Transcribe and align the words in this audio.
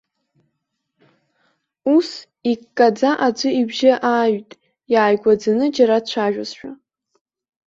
Ус, 1.95 2.09
иккаӡа 2.51 3.11
аӡәы 3.25 3.49
ибжьы 3.61 3.91
ааҩит, 4.09 4.49
иааигәаӡаны 4.93 5.65
џьара 5.75 5.97
дцәажәозшәа. 6.03 6.71